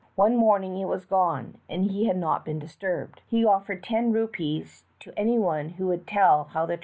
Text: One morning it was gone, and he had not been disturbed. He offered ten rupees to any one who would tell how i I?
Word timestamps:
One 0.15 0.35
morning 0.35 0.75
it 0.77 0.85
was 0.85 1.05
gone, 1.05 1.59
and 1.69 1.91
he 1.91 2.07
had 2.07 2.17
not 2.17 2.43
been 2.43 2.57
disturbed. 2.57 3.21
He 3.27 3.45
offered 3.45 3.83
ten 3.83 4.11
rupees 4.11 4.83
to 5.01 5.13
any 5.15 5.37
one 5.37 5.69
who 5.69 5.85
would 5.89 6.07
tell 6.07 6.45
how 6.45 6.65
i 6.65 6.73
I? 6.73 6.79